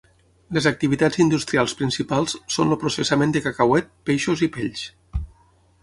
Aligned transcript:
Les 0.57 0.67
activitats 0.69 1.19
industrials 1.25 1.75
principals 1.83 2.35
són 2.55 2.73
el 2.77 2.81
processament 2.85 3.37
de 3.37 3.45
cacauet, 3.49 3.93
peixos, 4.11 4.47
i 4.49 4.53
pells. 4.57 4.89